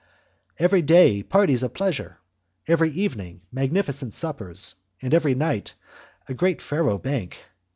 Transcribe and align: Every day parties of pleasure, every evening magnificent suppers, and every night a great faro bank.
Every 0.57 0.81
day 0.81 1.21
parties 1.21 1.61
of 1.61 1.75
pleasure, 1.75 2.17
every 2.67 2.89
evening 2.89 3.41
magnificent 3.51 4.13
suppers, 4.15 4.73
and 4.99 5.13
every 5.13 5.35
night 5.35 5.75
a 6.27 6.33
great 6.33 6.59
faro 6.59 6.97
bank. 6.97 7.37